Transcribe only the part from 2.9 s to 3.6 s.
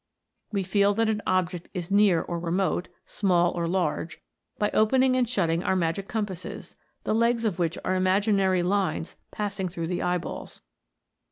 small